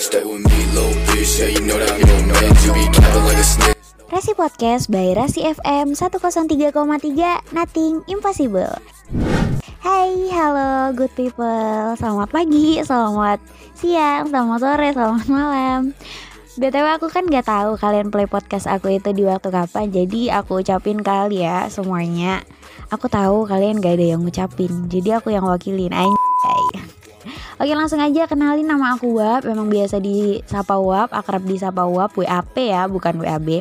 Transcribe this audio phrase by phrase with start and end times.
[0.00, 0.60] Stay with me,
[1.12, 1.36] bitch.
[1.36, 2.00] Yeah, you know that.
[4.08, 6.72] Rasi Podcast by Rasi FM 103,3
[7.52, 8.80] Nothing Impossible.
[9.84, 11.92] Hai, halo good people.
[12.00, 13.44] Selamat pagi, selamat
[13.76, 15.80] siang, selamat sore, selamat malam.
[16.56, 20.64] BTW aku kan gak tahu kalian play podcast aku itu di waktu kapan Jadi aku
[20.64, 22.40] ucapin kali ya semuanya.
[22.88, 26.29] Aku tahu kalian gak ada yang ngucapin Jadi aku yang wakilin Anjay
[27.60, 29.44] Oke langsung aja kenalin nama aku Wap.
[29.44, 33.60] Memang biasa disapa Wap Akrab disapa Wap WAP ya bukan WAB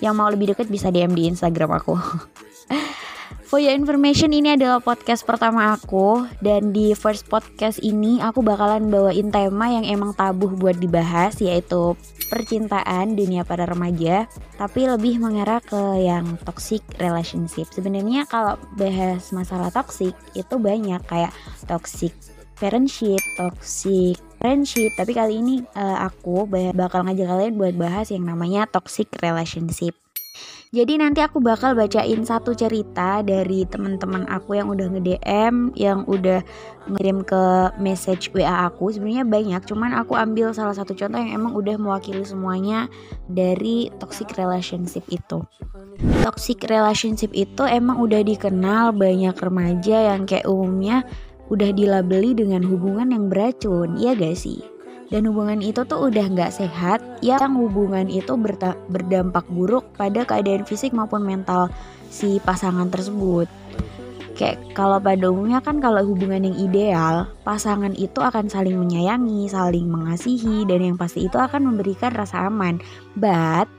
[0.00, 1.92] Yang mau lebih deket bisa DM di Instagram aku.
[3.52, 6.24] For your information ini adalah podcast pertama aku.
[6.40, 12.00] Dan di first podcast ini aku bakalan bawain tema yang emang tabuh buat dibahas Yaitu
[12.32, 14.24] percintaan dunia pada remaja
[14.56, 17.68] Tapi lebih mengarah ke yang toxic relationship.
[17.68, 21.36] Sebenarnya kalau bahas masalah toxic itu banyak Kayak
[21.68, 22.16] toxic
[22.58, 26.44] parentship, toxic friendship Tapi kali ini uh, aku
[26.76, 29.96] bakal ngajak kalian buat bahas yang namanya toxic relationship
[30.74, 36.42] jadi nanti aku bakal bacain satu cerita dari teman-teman aku yang udah nge-DM, yang udah
[36.90, 38.90] ngirim ke message WA aku.
[38.90, 42.90] Sebenarnya banyak, cuman aku ambil salah satu contoh yang emang udah mewakili semuanya
[43.30, 45.46] dari toxic relationship itu.
[46.26, 51.06] Toxic relationship itu emang udah dikenal banyak remaja yang kayak umumnya
[51.52, 54.62] udah dilabeli dengan hubungan yang beracun, iya gak sih?
[55.12, 58.34] dan hubungan itu tuh udah nggak sehat yang hubungan itu
[58.88, 61.68] berdampak buruk pada keadaan fisik maupun mental
[62.08, 63.46] si pasangan tersebut
[64.34, 69.86] kayak kalau pada umumnya kan kalau hubungan yang ideal pasangan itu akan saling menyayangi saling
[69.86, 72.82] mengasihi dan yang pasti itu akan memberikan rasa aman
[73.14, 73.70] but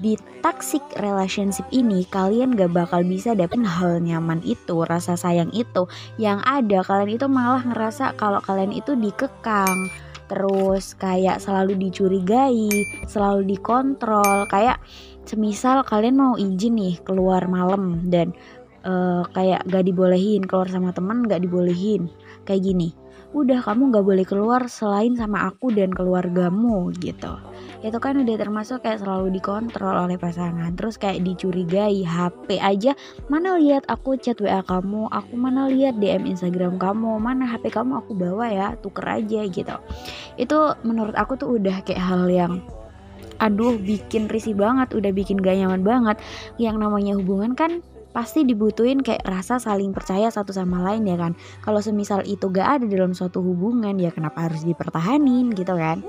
[0.00, 5.84] di toxic relationship ini kalian gak bakal bisa dapet hal nyaman itu rasa sayang itu.
[6.16, 9.92] Yang ada kalian itu malah ngerasa kalau kalian itu dikekang.
[10.26, 12.70] Terus kayak selalu dicurigai,
[13.04, 14.80] selalu dikontrol, kayak
[15.28, 18.32] semisal kalian mau izin nih keluar malam dan
[18.88, 22.08] uh, kayak gak dibolehin keluar sama temen gak dibolehin.
[22.48, 22.90] Kayak gini
[23.30, 27.38] udah kamu gak boleh keluar selain sama aku dan keluargamu gitu
[27.80, 30.76] itu kan udah termasuk kayak selalu dikontrol oleh pasangan.
[30.76, 32.92] Terus kayak dicurigai HP aja
[33.32, 35.08] mana lihat aku chat WA kamu?
[35.08, 37.16] Aku mana lihat DM Instagram kamu?
[37.16, 38.04] Mana HP kamu?
[38.04, 39.76] Aku bawa ya tuker aja gitu.
[40.36, 42.60] Itu menurut aku tuh udah kayak hal yang
[43.40, 46.16] aduh bikin risih banget udah bikin gak nyaman banget.
[46.60, 47.80] Yang namanya hubungan kan
[48.12, 51.32] pasti dibutuhin kayak rasa saling percaya satu sama lain ya kan?
[51.64, 56.04] Kalau semisal itu gak ada dalam suatu hubungan ya kenapa harus dipertahanin gitu kan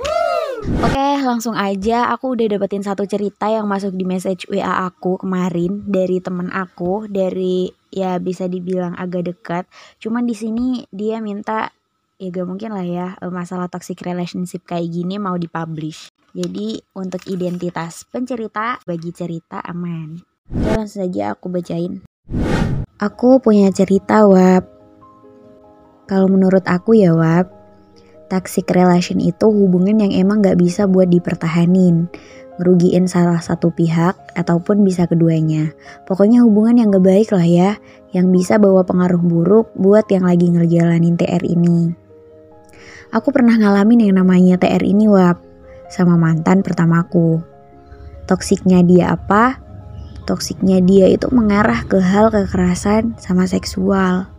[0.61, 5.81] Oke langsung aja aku udah dapetin satu cerita yang masuk di message WA aku kemarin
[5.89, 9.63] dari temen aku dari ya bisa dibilang agak dekat
[9.97, 11.73] cuman di sini dia minta
[12.21, 17.25] ya gak mungkin lah ya eh, masalah toxic relationship kayak gini mau dipublish jadi untuk
[17.27, 22.03] identitas pencerita bagi cerita aman langsung saja aku bacain.
[23.01, 24.67] Aku punya cerita Wap.
[26.05, 27.49] Kalau menurut aku ya Wap,
[28.31, 32.07] toxic relation itu hubungan yang emang gak bisa buat dipertahanin.
[32.55, 35.75] Ngerugiin salah satu pihak ataupun bisa keduanya.
[36.07, 37.71] Pokoknya hubungan yang gak baik lah ya,
[38.15, 41.91] yang bisa bawa pengaruh buruk buat yang lagi ngejalanin TR ini.
[43.11, 45.43] Aku pernah ngalamin yang namanya TR ini Wap,
[45.91, 47.43] sama mantan pertamaku.
[48.23, 49.59] Toksiknya dia apa?
[50.25, 54.29] toksiknya dia itu mengarah ke hal kekerasan sama seksual.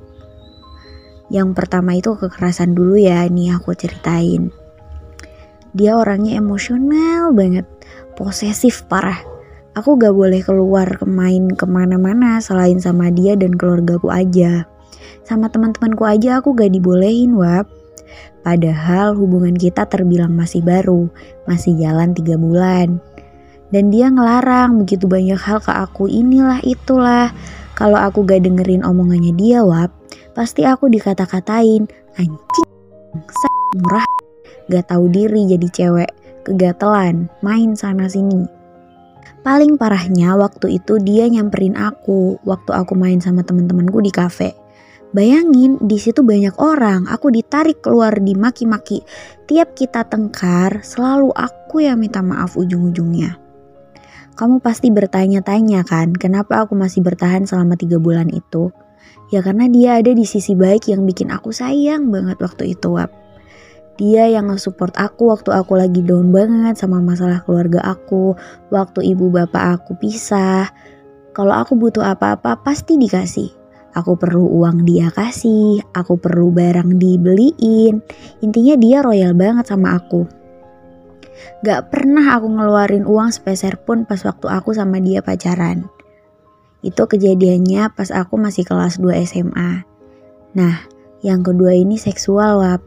[1.32, 4.52] Yang pertama itu kekerasan dulu ya, ini aku ceritain.
[5.72, 7.64] Dia orangnya emosional banget,
[8.12, 9.16] posesif parah.
[9.72, 14.68] Aku gak boleh keluar ke main ke mana-mana selain sama dia dan keluargaku aja.
[15.24, 17.64] Sama teman-temanku aja aku gak dibolehin wap.
[18.44, 21.08] Padahal hubungan kita terbilang masih baru,
[21.48, 23.00] masih jalan tiga bulan
[23.72, 27.32] dan dia ngelarang begitu banyak hal ke aku inilah itulah
[27.72, 30.01] kalau aku gak dengerin omongannya dia wap
[30.32, 32.68] pasti aku dikata-katain anjing
[33.80, 34.08] murah
[34.68, 36.10] gak tahu diri jadi cewek
[36.44, 38.48] kegatelan main sana sini
[39.44, 44.56] paling parahnya waktu itu dia nyamperin aku waktu aku main sama temen-temenku di kafe
[45.12, 49.04] Bayangin di situ banyak orang, aku ditarik keluar dimaki-maki.
[49.44, 53.36] Tiap kita tengkar, selalu aku yang minta maaf ujung-ujungnya.
[54.32, 58.72] Kamu pasti bertanya-tanya kan, kenapa aku masih bertahan selama tiga bulan itu?
[59.32, 63.08] Ya karena dia ada di sisi baik yang bikin aku sayang banget waktu itu, Wap.
[64.00, 68.36] Dia yang nge-support aku waktu aku lagi down banget sama masalah keluarga aku,
[68.72, 70.72] waktu ibu bapak aku pisah.
[71.32, 73.52] Kalau aku butuh apa-apa pasti dikasih.
[73.92, 78.00] Aku perlu uang dia kasih, aku perlu barang dibeliin.
[78.40, 80.24] Intinya dia royal banget sama aku.
[81.60, 85.92] Gak pernah aku ngeluarin uang sepeser pun pas waktu aku sama dia pacaran.
[86.82, 89.86] Itu kejadiannya pas aku masih kelas 2 SMA.
[90.58, 90.76] Nah,
[91.22, 92.82] yang kedua ini seksual wap.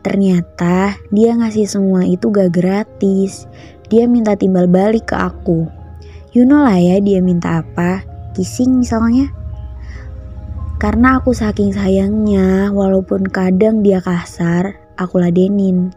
[0.00, 3.44] Ternyata dia ngasih semua itu gak gratis.
[3.92, 5.68] Dia minta timbal balik ke aku.
[6.32, 8.00] You know lah ya dia minta apa.
[8.32, 9.28] Kissing misalnya.
[10.80, 15.94] Karena aku saking sayangnya, walaupun kadang dia kasar, aku ladenin.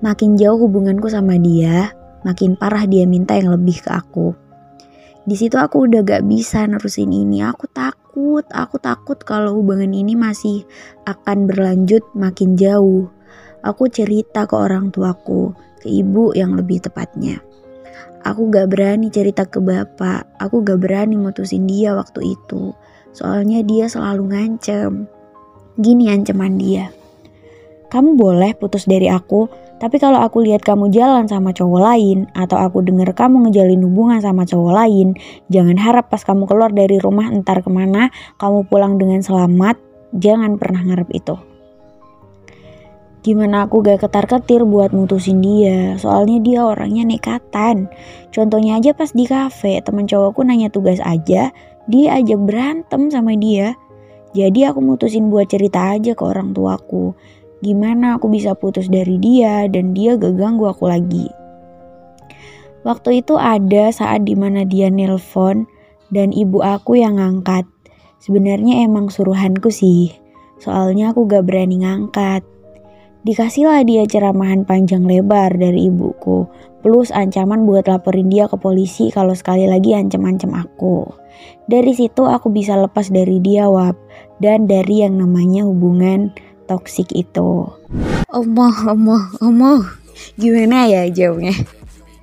[0.00, 1.94] Makin jauh hubunganku sama dia,
[2.26, 4.34] makin parah dia minta yang lebih ke aku.
[5.24, 7.40] Di situ aku udah gak bisa nerusin ini.
[7.40, 10.68] Aku takut, aku takut kalau hubungan ini masih
[11.08, 13.08] akan berlanjut makin jauh.
[13.64, 17.40] Aku cerita ke orang tuaku, ke ibu yang lebih tepatnya.
[18.24, 22.76] Aku gak berani cerita ke bapak, aku gak berani mutusin dia waktu itu.
[23.16, 25.08] Soalnya dia selalu ngancem.
[25.80, 26.92] Gini ancaman dia.
[27.94, 29.46] Kamu boleh putus dari aku,
[29.78, 34.18] tapi kalau aku lihat kamu jalan sama cowok lain, atau aku dengar kamu ngejalin hubungan
[34.18, 35.14] sama cowok lain,
[35.46, 38.10] jangan harap pas kamu keluar dari rumah entar ke mana,
[38.42, 39.78] kamu pulang dengan selamat,
[40.10, 41.38] jangan pernah ngarep itu.
[43.24, 47.88] Gimana aku gak ketar-ketir buat mutusin dia, soalnya dia orangnya nekatan.
[48.34, 51.54] Contohnya aja pas di cafe, teman cowokku nanya tugas aja,
[51.86, 53.78] dia ajak berantem sama dia.
[54.34, 57.14] Jadi aku mutusin buat cerita aja ke orang tuaku.
[57.64, 61.32] Gimana aku bisa putus dari dia dan dia gak ganggu aku lagi.
[62.84, 65.64] Waktu itu ada saat di mana dia nelpon
[66.12, 67.64] dan ibu aku yang ngangkat.
[68.20, 70.12] Sebenarnya emang suruhanku sih.
[70.60, 72.44] Soalnya aku gak berani ngangkat.
[73.24, 76.44] Dikasihlah dia ceramahan panjang lebar dari ibuku.
[76.84, 81.08] Plus ancaman buat laporin dia ke polisi kalau sekali lagi ancam-ancam aku.
[81.64, 83.96] Dari situ aku bisa lepas dari dia wap.
[84.36, 87.70] Dan dari yang namanya hubungan toksik itu.
[88.32, 89.82] Omoh, omoh, omoh.
[90.34, 91.54] Gimana ya jawabnya?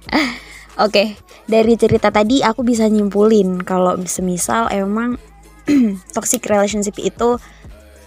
[0.86, 5.20] Oke, dari cerita tadi aku bisa nyimpulin kalau semisal emang
[6.16, 7.38] toxic relationship itu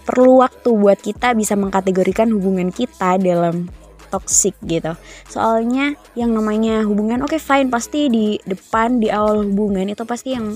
[0.04, 3.72] perlu waktu buat kita bisa mengkategorikan hubungan kita dalam
[4.12, 4.94] toxic gitu.
[5.26, 10.36] Soalnya yang namanya hubungan oke okay, fine pasti di depan di awal hubungan itu pasti
[10.36, 10.54] yang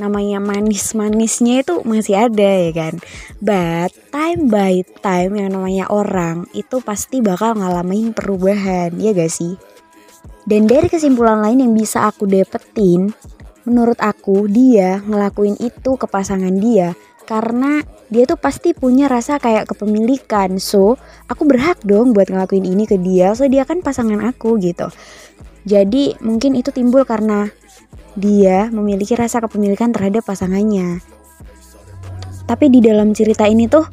[0.00, 2.94] namanya manis-manisnya itu masih ada ya kan.
[3.42, 9.56] But time by time yang namanya orang itu pasti bakal ngalamin perubahan ya gak sih?
[10.42, 13.14] Dan dari kesimpulan lain yang bisa aku dapetin,
[13.62, 17.80] menurut aku dia ngelakuin itu ke pasangan dia karena
[18.10, 20.58] dia tuh pasti punya rasa kayak kepemilikan.
[20.58, 21.00] So,
[21.30, 23.32] aku berhak dong buat ngelakuin ini ke dia.
[23.32, 24.90] So, dia kan pasangan aku gitu.
[25.64, 27.48] Jadi, mungkin itu timbul karena
[28.18, 31.00] dia memiliki rasa kepemilikan terhadap pasangannya.
[32.44, 33.86] Tapi di dalam cerita ini tuh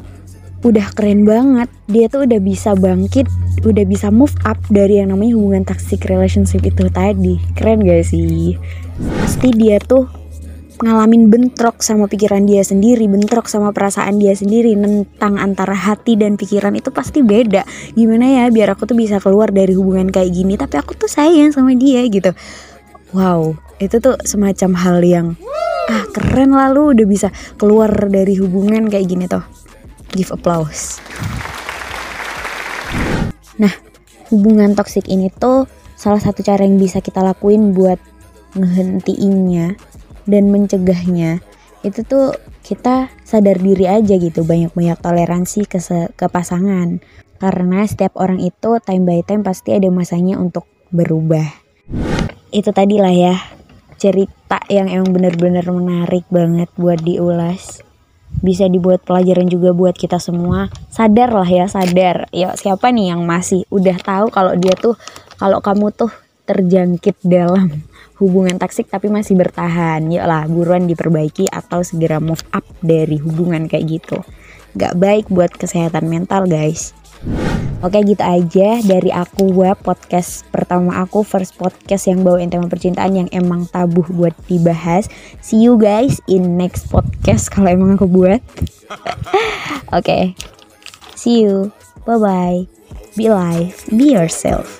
[0.65, 1.71] udah keren banget.
[1.87, 3.29] Dia tuh udah bisa bangkit,
[3.63, 7.39] udah bisa move up dari yang namanya hubungan toxic relationship itu tadi.
[7.55, 8.59] Keren gak sih?
[9.23, 10.11] Pasti dia tuh
[10.79, 16.39] ngalamin bentrok sama pikiran dia sendiri, bentrok sama perasaan dia sendiri, tentang antara hati dan
[16.39, 17.67] pikiran itu pasti beda.
[17.99, 21.51] Gimana ya biar aku tuh bisa keluar dari hubungan kayak gini, tapi aku tuh sayang
[21.51, 22.31] sama dia gitu.
[23.11, 25.27] Wow, itu tuh semacam hal yang
[25.89, 29.41] ah keren lalu udah bisa keluar dari hubungan kayak gini tuh
[30.13, 30.99] give applause.
[33.57, 33.73] Nah
[34.29, 35.65] hubungan toksik ini tuh
[35.97, 37.97] salah satu cara yang bisa kita lakuin buat
[38.53, 39.79] ngehentiinnya
[40.29, 41.41] dan mencegahnya.
[41.81, 45.79] Itu tuh kita sadar diri aja gitu banyak-banyak toleransi ke,
[46.13, 47.01] ke pasangan.
[47.39, 51.47] Karena setiap orang itu time by time pasti ada masanya untuk berubah.
[52.51, 53.58] Itu tadi lah ya
[53.99, 57.83] cerita yang emang bener-bener menarik banget buat diulas.
[58.39, 60.71] Bisa dibuat pelajaran juga buat kita semua.
[60.87, 62.31] Sadar lah ya sadar.
[62.31, 64.95] Ya siapa nih yang masih udah tahu kalau dia tuh
[65.35, 66.09] kalau kamu tuh
[66.47, 67.83] terjangkit dalam
[68.23, 70.07] hubungan toksik tapi masih bertahan?
[70.07, 74.23] Lah buruan diperbaiki atau segera move up dari hubungan kayak gitu.
[74.79, 76.95] Gak baik buat kesehatan mental guys
[77.79, 83.15] Oke gitu aja dari aku web podcast pertama aku first podcast yang bawain tema percintaan
[83.15, 85.07] yang emang tabu buat dibahas.
[85.39, 88.43] See you guys in next podcast kalau emang aku buat.
[89.97, 90.35] Oke.
[91.15, 91.71] See you.
[92.03, 92.59] Bye bye.
[93.15, 94.79] Be live, be yourself.